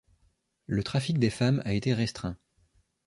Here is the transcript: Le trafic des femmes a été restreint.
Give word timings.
Le 0.65 0.81
trafic 0.81 1.19
des 1.19 1.29
femmes 1.29 1.61
a 1.63 1.73
été 1.73 1.93
restreint. 1.93 2.35